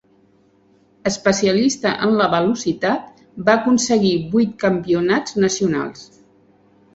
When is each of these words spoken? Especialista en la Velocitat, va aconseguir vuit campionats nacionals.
Especialista 1.09 1.91
en 2.07 2.15
la 2.21 2.29
Velocitat, 2.31 3.21
va 3.51 3.55
aconseguir 3.59 4.15
vuit 4.37 4.57
campionats 4.65 5.37
nacionals. 5.47 6.03